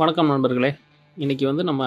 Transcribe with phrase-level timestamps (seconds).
[0.00, 0.68] வணக்கம் நண்பர்களே.
[1.24, 1.82] இன்றைக்கி வந்து நம்ம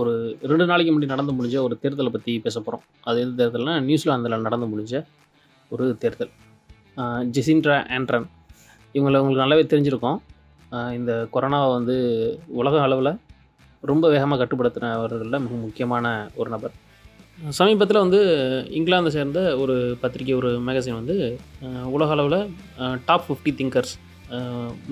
[0.00, 0.10] ஒரு
[0.50, 4.66] ரெண்டு நாளைக்கு முன்னாடி நடந்து முடிஞ்ச ஒரு தேர்தலை பற்றி பேச போகிறோம் அது எந்த தேர்தல்னா நியூசிலாந்தில் நடந்து
[4.72, 5.00] முடிஞ்ச
[5.74, 6.30] ஒரு தேர்தல்.
[7.36, 8.26] ஜெசின்ட்ரா ஆண்ட்ரன்.
[8.94, 10.18] இவங்களை உங்களுக்கு நல்லாவே தெரிஞ்சிருக்கும்.
[10.98, 11.96] இந்த கொரோனாவை வந்து
[12.60, 13.12] உலக அளவில்
[13.90, 16.74] ரொம்ப வேகமாக கட்டுப்படுத்தினவர்களில் மிக முக்கியமான ஒரு நபர்.
[17.60, 18.20] சமீபத்தில் வந்து
[18.80, 21.16] இங்கிலாந்தை சேர்ந்த ஒரு பத்திரிகை ஒரு மேகசின் வந்து
[21.96, 22.38] உலக அளவில்
[23.08, 23.94] டாப் ஃபிஃப்டி திங்கர்ஸ்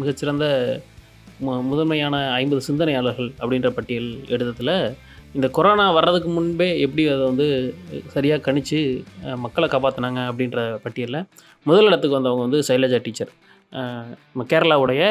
[0.00, 0.46] மிகச்சிறந்த
[1.70, 4.74] முதன்மையான ஐம்பது சிந்தனையாளர்கள் அப்படின்ற பட்டியல் எடுத்ததில்
[5.36, 7.46] இந்த கொரோனா வர்றதுக்கு முன்பே எப்படி அதை வந்து
[8.14, 8.78] சரியாக கணிச்சு
[9.44, 11.26] மக்களை காப்பாற்றினாங்க அப்படின்ற பட்டியலில்
[11.68, 13.32] முதல் இடத்துக்கு வந்தவங்க வந்து சைலஜா டீச்சர்
[14.30, 15.02] நம்ம கேரளாவுடைய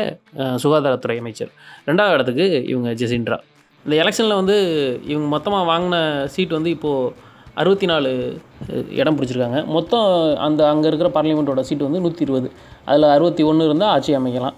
[0.64, 1.52] சுகாதாரத்துறை அமைச்சர்.
[1.90, 3.38] ரெண்டாவது இடத்துக்கு இவங்க ஜெசின்ட்ரா.
[3.86, 4.58] இந்த எலெக்ஷனில் வந்து
[5.12, 5.98] இவங்க மொத்தமாக வாங்கின
[6.34, 7.28] சீட் வந்து இப்போது
[7.62, 8.10] அறுபத்தி நாலு
[9.00, 9.60] இடம் பிடிச்சிருக்காங்க.
[9.76, 10.08] மொத்தம்
[10.46, 12.50] அந்த அங்கே இருக்கிற பார்லிமெண்ட்டோட சீட்டு வந்து நூற்றி இருபது.
[12.90, 14.58] அதில் அறுபத்தி ஒன்று இருந்தால் ஆட்சி அமைக்கலாம்.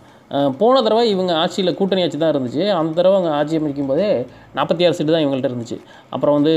[0.59, 2.63] போன தடவை இவங்க ஆட்சியில் கூட்டணி ஆட்சி தான் இருந்துச்சு.
[2.80, 4.08] அந்த தடவை அவங்க ஆட்சி அமைக்கும் போதே
[4.57, 5.77] நாற்பத்தி ஆறு சீட்டு தான் இவங்கள்ட்ட இருந்துச்சு.
[6.13, 6.54] அப்புறம் வந்து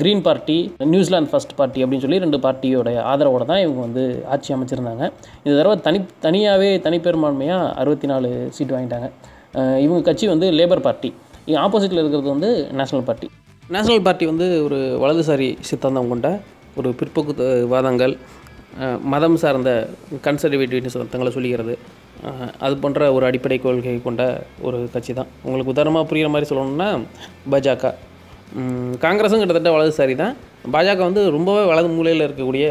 [0.00, 0.56] green party
[0.92, 5.04] New Zealand first party அப்படின்னு சொல்லி ரெண்டு பார்ட்டியோட ஆதரவோட தான் இவங்க வந்து ஆட்சி அமைச்சிருந்தாங்க.
[5.44, 9.10] இந்த தடவை தனி தனியாகவே தனிப்பெரும்பான்மையாக அறுபத்தி நாலு சீட் வாங்கிட்டாங்க
[9.84, 11.10] இவங்க கட்சி வந்து லேபர் பார்ட்டி
[11.66, 13.28] ஆப்போசிட்டில் இருக்கிறது வந்து நேஷனல் பார்ட்டி
[13.74, 16.28] நேஷனல் பார்ட்டி வந்து ஒரு வலதுசாரி சித்தாந்தம் கொண்ட
[16.80, 18.14] ஒரு பிற்போக்கு வாதங்கள்
[19.12, 19.70] மதம் சார்ந்த
[20.24, 21.74] கன்சர்வேட்டிவ் தங்களை சொல்லிக்கிறது.
[22.64, 24.22] அது போன்ற ஒரு அடிப்படை கொள்கை கொண்ட
[24.66, 25.30] ஒரு கட்சி தான்.
[25.46, 26.88] உங்களுக்கு உதாரணமாக புரிகிற மாதிரி சொல்லணும்னா
[27.52, 27.92] பாஜக.
[29.04, 30.34] காங்கிரஸும் கிட்டத்தட்ட வலதுசாரி தான்.
[30.74, 32.66] பாஜக வந்து ரொம்பவே வலது மூலையில் இருக்கக்கூடிய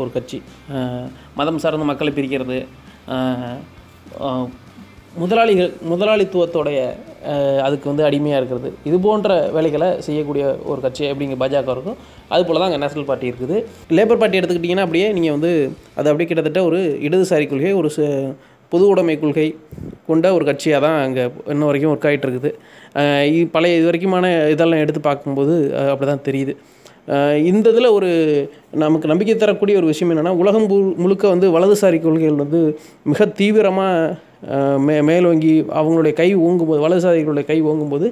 [0.00, 0.38] ஒரு கட்சி.
[1.40, 2.58] மதம் சார்ந்த மக்களை பிரிக்கிறது
[5.20, 6.78] முதலாளிகள் முதலாளித்துவத்தோடைய
[7.66, 8.68] அதுக்கு வந்து அடிமையாக இருக்கிறது.
[8.88, 11.96] இது போன்ற வேலைகளை செய்யக்கூடிய ஒரு கட்சி அப்படிங்க பாஜக இருக்கும்.
[12.34, 13.56] அது போல் தான் அங்கே நேஷனல் பார்ட்டி இருக்குது.
[13.96, 15.52] லேபர் பார்ட்டி எடுத்துக்கிட்டிங்கன்னா அப்படியே நீங்கள் வந்து
[15.98, 18.34] அது அப்படியே கிட்டத்தட்ட ஒரு இடதுசாரி கொள்கை ஒரு ச-
[18.72, 19.46] பொது உடைமை கொள்கை
[20.08, 22.50] கொண்ட ஒரு கட்சியாக தான் அங்கே இன்ன வரைக்கும் ஒர்க் ஆகிட்டு இருக்குது.
[23.54, 25.54] பழைய இது வரைக்குமான இதெல்லாம் எடுத்து பார்க்கும்போது
[25.92, 26.54] அப்படி தான் தெரியுது.
[27.50, 28.08] இந்த இதில் ஒரு
[28.84, 30.66] நமக்கு நம்பிக்கை தரக்கூடிய ஒரு விஷயம் என்னென்னா உலகம்
[31.02, 32.60] முழுக்க வந்து வலதுசாரி கொள்கைகள் வந்து
[33.10, 34.16] மிக தீவிரமாக
[34.86, 38.08] மே மேலோங்கி அவங்களுடைய கை ஓங்கும்போது வலதுசாரிகளுடைய கை ஓங்கும்போது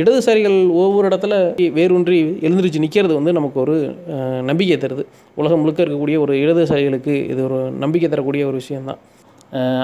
[0.00, 1.34] இடதுசாரிகள் ஒவ்வொரு இடத்துல
[1.78, 3.76] வேரூன்றி எழுந்திரிச்சு நிற்கிறது வந்து நமக்கு ஒரு
[4.50, 5.04] நம்பிக்கை தருது.
[5.40, 9.00] உலகம் முழுக்க இருக்கக்கூடிய ஒரு இடதுசாரிகளுக்கு இது ஒரு நம்பிக்கை தரக்கூடிய ஒரு விஷயந்தான்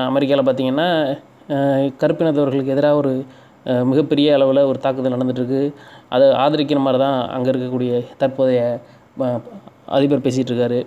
[0.09, 0.88] அமெரிக்காவில் பார்த்திங்கன்னா
[2.00, 3.12] கருப்பினத்தவர்களுக்கு எதிராக ஒரு
[3.91, 5.62] மிகப்பெரிய அளவில் ஒரு தாக்குதல் நடந்துகிட்ருக்கு
[6.09, 8.60] அதை ஆதரிக்கிற மாதிரி தான் அங்கே இருக்கக்கூடிய தற்போதைய
[9.88, 10.78] அதிபர் பேசிகிட்ருக்காரு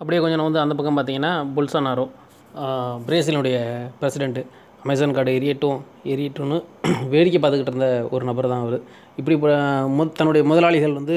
[0.00, 2.06] அப்படியே கொஞ்சம் நான் வந்து அந்த பக்கம் பார்த்தீங்கன்னா புல்சானாரோ
[3.06, 3.56] பிரேசிலுடைய
[4.00, 4.42] பிரசிடெண்ட்டு
[4.82, 5.78] அமேசான் கார்டு எரியட்டும்
[6.12, 6.58] எரியட்டும்னு
[7.12, 8.76] வேடிக்கை பார்த்துக்கிட்டு இருந்த ஒரு நபர் தான் அவர்.
[9.20, 9.36] இப்படி
[9.96, 11.16] மு- தன்னுடைய முதலாளிகள் வந்து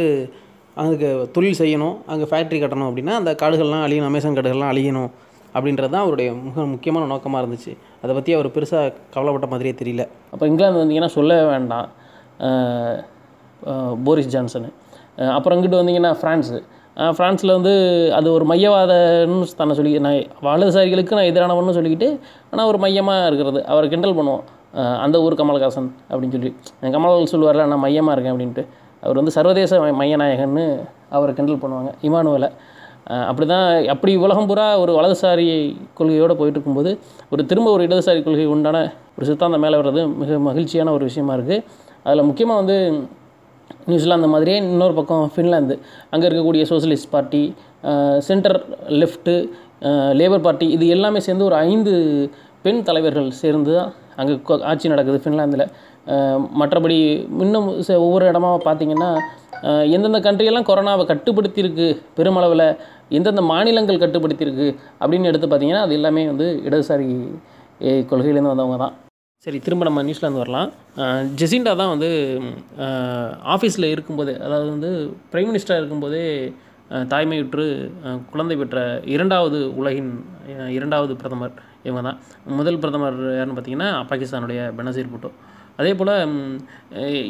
[0.78, 5.10] அங்கே தொழில் செய்யணும் அங்கே ஃபேக்ட்ரி கட்டணும் அப்படின்னா அந்த காடுகள்லாம் அழியணும் அமேசான் காடுகள்லாம் அழியணும்.
[5.56, 7.72] அப்படின்றது தான் அவருடைய மிக முக்கியமான நோக்கமாக இருந்துச்சு.
[8.04, 10.04] அதை பற்றி அவர் பெருசாக கவலைப்பட்ட மாதிரியே தெரியல.
[10.34, 11.88] அப்போ இங்கிலாந்து வந்தீங்கன்னா சொல்லவே வேண்டாம்.
[14.08, 14.70] Boris Johnson.
[15.38, 16.60] அப்புறம் இங்கிட்டு வந்தீங்கன்னா ஃப்ரான்ஸு
[17.18, 17.74] ஃப்ரான்ஸில் வந்து
[18.18, 22.08] அது ஒரு மையவாதன்னு தன்னை சொல்லி நான் வலதுசாரிகளுக்கு நான் எதிரானவன்னு சொல்லிக்கிட்டு
[22.52, 23.60] ஆனால் ஒரு மையமாக இருக்கிறது.
[23.72, 24.44] அவரை கிண்டல் பண்ணுவோம்.
[25.04, 26.52] அந்த ஊர் கமல்ஹாசன் அப்படின்னு சொல்லி.
[26.96, 28.64] கமல் சொல்லுவார்ல நான் மையமாக இருக்கேன் அப்படின்ட்டு.
[29.04, 30.66] அவர் வந்து சர்வதேச மையநாயகன்னு
[31.18, 31.92] அவரை கிண்டல் பண்ணுவாங்க.
[32.08, 32.50] இமானுவலை.
[33.30, 35.46] அப்படி தான் அப்படி உலகம் பூரா ஒரு வலதுசாரி
[35.98, 36.92] கொள்கையோடு போயிட்டு இருக்கும்போது
[37.34, 38.80] ஒரு திரும்ப ஒரு இடதுசாரி கொள்கை உண்டான
[39.18, 41.64] ஒரு சித்தாந்தம் மேலே வர்றது மிக மகிழ்ச்சியான ஒரு விஷயமா இருக்குது
[42.04, 42.78] அதில் முக்கியமாக வந்து
[43.90, 45.76] நியூசிலாந்து மாதிரியே இன்னொரு பக்கம் ஃபின்லாந்து.
[46.12, 47.44] அங்கே இருக்கக்கூடிய socialist party
[48.28, 48.60] centre
[49.02, 49.34] left
[50.20, 51.94] labour party இது எல்லாமே சேர்ந்து ஒரு ஐந்து
[52.66, 54.34] பெண் தலைவர்கள் சேர்ந்து தான் அங்கே
[54.72, 55.66] ஆட்சி நடக்குது ஃபின்லாந்தில்.
[56.62, 56.98] மற்றபடி
[57.46, 57.68] இன்னும்
[58.06, 59.12] ஒவ்வொரு இடமா பார்த்திங்கன்னா
[59.96, 61.88] எந்தெந்த கண்ட்ரியெல்லாம் கொரோனாவை கட்டுப்படுத்தியிருக்கு
[62.18, 62.66] பெருமளவில்
[63.18, 64.68] எந்தெந்த மாநிலங்கள் கட்டுப்படுத்தியிருக்கு
[65.02, 67.10] அப்படின்னு எடுத்து பார்த்தீங்கன்னா அது எல்லாமே வந்து இடதுசாரி
[68.12, 68.96] கொள்கையிலேருந்து வந்தவங்க தான்.
[69.46, 70.70] சரி திரும்ப நம்ம நியூஸ்லேருந்து வரலாம்.
[71.42, 72.10] ஜெசிண்டா தான் வந்து
[73.54, 74.92] ஆஃபீஸில் இருக்கும்போதே அதாவது வந்து
[75.34, 76.24] பிரைம் மினிஸ்டராக இருக்கும்போதே
[77.14, 77.66] தாய்மையுற்று
[78.32, 78.80] குழந்தை பெற்ற
[79.16, 80.12] இரண்டாவது உலகின்
[80.78, 81.56] இரண்டாவது பிரதமர்.
[81.88, 82.20] இவங்க தான்
[82.60, 85.32] முதல் பிரதமர் யாருன்னு பார்த்தீங்கன்னா பாகிஸ்தானுடைய பெனசீர் பூட்டோ.
[85.82, 86.12] அதே போல்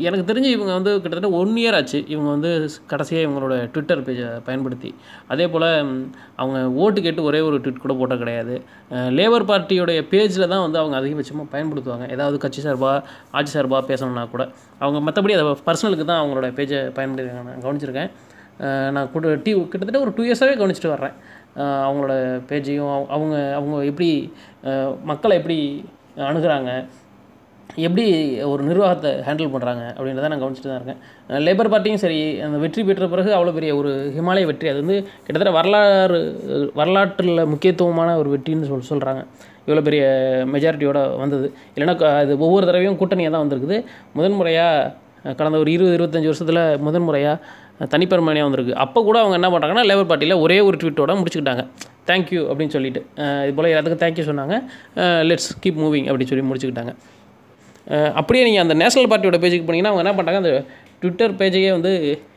[0.07, 2.51] எனக்கு தெரிஞ்சு இவங்க வந்து கிட்டத்தட்ட ஒன் இயர் ஆச்சு இவங்க வந்து
[2.91, 4.89] கடைசியாக இவங்களோட ட்விட்டர் பேஜை பயன்படுத்தி.
[5.33, 5.67] அதே போல்
[6.41, 8.55] அவங்க ஓட்டு கேட்டு ஒரே ஒரு ட்விட் கூட போட்டால் கிடையாது.
[9.17, 12.07] லேபர் பார்ட்டியோடைய பேஜில் தான் வந்து அவங்க அதிகபட்சமாக பயன்படுத்துவாங்க.
[12.15, 13.03] ஏதாவது கட்சி சார்பாக
[13.37, 14.45] ஆட்சி சார்பாக பேசணும்னா கூட.
[14.83, 18.11] அவங்க மற்றபடி அதை பர்சனலுக்கு தான் அவங்களோட பேஜை பயன்படுத்தி நான் கவனிச்சிருக்கேன்.
[18.95, 21.13] நான் கூட டி கிட்டத்தட்ட ஒரு டூ இயர்ஸாகவே கவனிச்சிட்டு வர்றேன்.
[21.59, 22.13] அவங்களோட
[22.49, 24.09] பேஜையும் அவங்க- அவங்க அவங்க எப்படி
[25.03, 25.57] மக்களை எப்படி
[26.29, 26.71] அணுகிறாங்க
[27.75, 28.05] எப்படி
[28.51, 31.01] ஒரு நிர்வாகத்தை ஹேண்டில் பண்ணுறாங்க அப்படின்றத நான் கவனிச்சுட்டு தான் இருக்கேன்.
[31.47, 34.67] லேபர் பார்ட்டியும் சரி அந்த வெற்றி பெற்ற பிறகு அவ்வளோ பெரிய ஒரு ஹிமாலய வெற்றி.
[34.71, 36.19] அது வந்து கிட்டத்தட்ட வரலாறு
[36.73, 39.21] வரலாற்றில் முக்கியத்துவமான ஒரு வெற்றின்னு சொல் சொல்கிறாங்க
[39.67, 40.03] இவ்வளோ பெரிய
[40.53, 41.47] மெஜாரிட்டியோட வந்தது.
[41.75, 43.77] இல்லைன்னா க- அது ஒவ்வொரு தடவையும் கூட்டணியாக தான் வந்திருக்குது.
[44.13, 44.93] முதன்முறையாக
[45.37, 47.41] கடந்த ஒரு இருபது இருபத்தஞ்சி வருஷத்தில் முதன்முறையாக
[47.93, 48.73] தனிப்பெரும்பான்மையாக வந்திருக்கு.
[48.85, 51.63] அப்போ கூட அவங்க என்ன பண்ணுறாங்கன்னா லேபர் பார்ட்டியில் ஒரே ஒரு ட்வீட்டோட முடிச்சுக்கிட்டாங்க.
[52.09, 53.01] தேங்க்யூ அப்படின்னு சொல்லிட்டு.
[53.45, 54.55] இது போல் எல்லாத்துக்கும் தேங்க்யூ சொன்னாங்க.
[55.29, 56.93] லெட்ஸ் கீப் மூவிங் அப்படின்னு சொல்லி முடிச்சுக்கிட்டாங்க.
[58.19, 60.53] அப்படியே நீங்கள் அந்த நேஷனல் பார்ட்டியோட பேஜுக்கு போனீங்கன்னா அவங்க என்ன பண்ணுறாங்க அந்த
[61.01, 61.91] ட்விட்டர் பேஜையே வந்து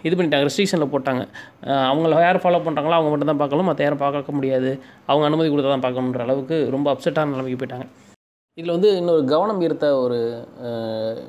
[0.07, 1.23] இது பண்ணிட்டாங்க ரெஸ்ட்ரிக்ஷனில் போட்டாங்க.
[1.91, 4.71] அவங்கள யார் ஃபாலோ பண்ணுறாங்களோ அவங்க மட்டும் தான் பார்க்கலாம் மற்ற யாரும் பார்க்க முடியாது.
[5.11, 7.87] அவங்க அனுமதி கொடுத்தா தான் பார்க்கணுன்ற அளவுக்கு ரொம்ப அப்செட்டான நிலைமைக்கு போயிட்டாங்க.
[8.59, 10.17] இதில் வந்து இன்னொரு கவனம் ஈர்த்த ஒரு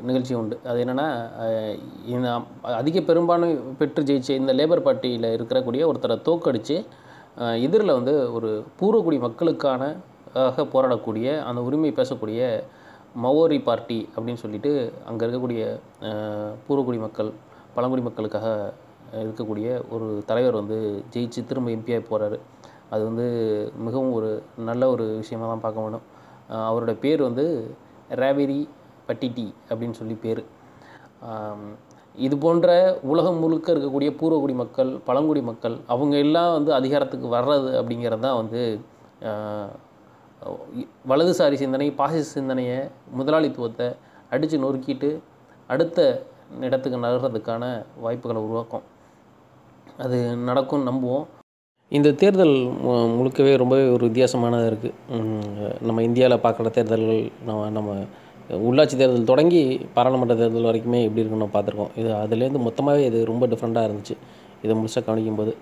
[0.08, 0.56] நிகழ்ச்சி உண்டு.
[0.70, 1.06] அது என்னென்னா
[2.14, 2.30] இந்த
[2.80, 3.50] அதிக பெரும்பான்மை
[3.80, 6.76] பெற்று ஜெயிச்ச இந்த லேபர் பார்ட்டியில் இருக்கக்கூடிய ஒருத்தரை தோக்கடித்து
[7.66, 8.50] எதிரில் வந்து ஒரு
[8.80, 9.84] பூர்வக்குடி மக்களுக்கான
[10.42, 12.42] ஆக போராடக்கூடிய அந்த உரிமை பேசக்கூடிய
[13.26, 14.74] மவோரி பார்ட்டி அப்படின்னு சொல்லிட்டு
[15.06, 15.64] அங்கே இருக்கக்கூடிய
[16.68, 17.32] பூர்வக்குடி மக்கள்
[17.76, 18.50] பழங்குடி மக்களுக்காக
[19.24, 20.80] இருக்கக்கூடிய ஒரு தலைவர் வந்து
[21.14, 22.40] ஜெயிச்சு திரும்ப எம்பியாக போகிறாரு
[22.90, 23.28] அது வந்து
[23.86, 24.32] மிகவும் ஒரு
[24.66, 26.06] நல்ல ஒரு விஷயமாக தான் பார்க்க வேணும்
[26.68, 27.46] அவரோட பேர் வந்து
[28.22, 28.62] ரேவேரி
[29.08, 30.42] பட்டிட்டி அப்படின்னு சொல்லி பேர்.
[32.26, 32.70] இது போன்ற
[33.12, 38.62] உலகம் முழுக்க இருக்கக்கூடிய பூர்வகுடி மக்கள் பழங்குடி மக்கள் அவங்க எல்லாம் வந்து அதிகாரத்துக்கு வர்றது அப்படிங்கிறது தான் வந்து
[41.10, 42.78] வலதுசாரி சிந்தனை பாசிச சிந்தனையை
[43.20, 43.88] முதலாளித்துவத்தை
[44.36, 45.10] அடித்து நொறுக்கிட்டு
[45.74, 46.00] அடுத்த
[46.68, 47.64] இடத்துக்கு நகர்றதுக்கான
[48.06, 48.86] வாய்ப்புகளை உருவாக்கும்.
[50.04, 50.18] அது
[50.50, 51.26] நடக்கும்னு நம்புவோம்.
[51.94, 52.54] இந்த தேர்தல்
[52.84, 54.94] மு- முழுக்கவே ரொம்பவே ஒரு வித்தியாசமானதாக இருக்குது
[55.82, 57.90] நம்ம இந்தியாவில் பார்க்குற தேர்தல்கள் நம்ம நம்ம
[58.64, 59.62] உள்ளாட்சி தேர்தல் தொடங்கி
[59.94, 61.92] பாராளுமன்ற தேர்தல் வரைக்குமே எப்படி இருக்குன்னு பார்த்துருக்கோம்.
[61.96, 64.16] இது அதுலேருந்து மொத்தமாகவே இது ரொம்ப டிஃப்ரெண்ட்டாக இருந்துச்சு.
[64.64, 65.54] இதை முழுசாக கவனிக்கும் போது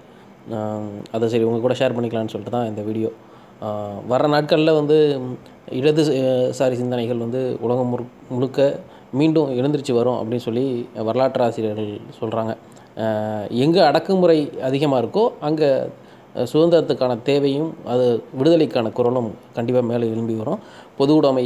[1.12, 3.10] அதை சரி உங்கள் கூட ஷேர் பண்ணிக்கலாம்னு சொல்லிட்டு தான் இந்த வீடியோ
[4.08, 4.98] வர நாட்களில் வந்து
[5.72, 6.04] இடது
[6.52, 8.62] சாரி சிந்தனைகள் வந்து உலகம் முழு முழுக்க
[9.14, 10.66] மீண்டும் எழுந்திரிச்சு வரும் அப்படின்னு சொல்லி
[11.08, 12.54] வரலாற்று ஆசிரியர்கள் சொல்கிறாங்க
[13.60, 15.70] எங்கே அடக்குமுறை அதிகமாக இருக்கோ அங்கே
[16.36, 18.06] சுதந்திரத்துக்கான தேவையும் அது
[18.40, 20.60] விடுதலைக்கான குரலும் கண்டிப்பாக மேலே எழும்பி வரும்.
[21.00, 21.46] பொதுவுடைமை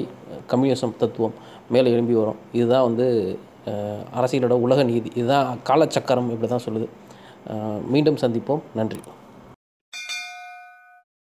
[0.52, 1.36] கம்யூனிசம் தத்துவம்
[1.70, 2.40] மேலே எழும்பி வரும்.
[2.60, 3.08] இதுதான் வந்து
[4.20, 5.12] அரசியலோட உலக நீதி.
[5.20, 6.88] இதுதான் காலச்சக்கரம் இப்படி தான் சொல்லுது
[7.94, 8.62] மீண்டும் சந்திப்போம்.
[8.80, 9.00] நன்றி.